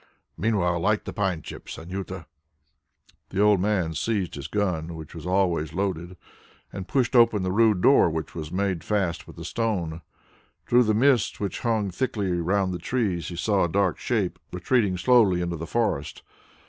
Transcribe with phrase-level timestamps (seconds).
[0.35, 2.25] Meanwhile light the pine chips, Anjuta."
[3.29, 6.17] The old man seized his gun, which was always loaded,
[6.73, 10.01] and pushed open the rude door, which was made fast with a stone.
[10.65, 14.97] Through the mist which hung thickly round the trees he saw a dark shape retreating
[14.97, 16.23] slowly into the forest.